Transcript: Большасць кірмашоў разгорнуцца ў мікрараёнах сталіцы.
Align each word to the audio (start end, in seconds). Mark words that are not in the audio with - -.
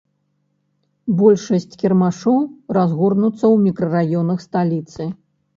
Большасць 1.19 1.77
кірмашоў 1.83 2.39
разгорнуцца 2.79 3.41
ў 3.41 3.55
мікрараёнах 3.67 4.39
сталіцы. 4.49 5.03